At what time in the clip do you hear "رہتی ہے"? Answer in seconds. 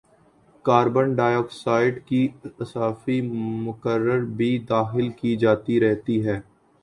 5.81-6.39